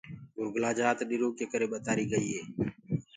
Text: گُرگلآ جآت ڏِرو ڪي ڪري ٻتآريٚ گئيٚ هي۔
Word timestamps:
گُرگلآ 0.35 0.69
جآت 0.77 0.99
ڏِرو 1.09 1.29
ڪي 1.37 1.45
ڪري 1.51 1.67
ٻتآريٚ 1.71 2.09
گئيٚ 2.11 2.29
هي۔ 2.33 2.41